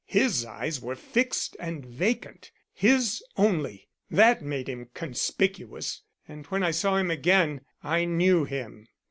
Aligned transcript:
His 0.07 0.43
eyes 0.45 0.81
were 0.81 0.95
fixed 0.95 1.55
and 1.59 1.85
vacant; 1.85 2.49
his 2.73 3.21
only. 3.37 3.87
That 4.09 4.41
made 4.41 4.67
him 4.67 4.89
conspicuous 4.95 6.01
and 6.27 6.43
when 6.47 6.63
I 6.63 6.71
saw 6.71 6.95
him 6.97 7.11
again 7.11 7.61
I 7.83 8.05
knew 8.05 8.45
him." 8.45 8.87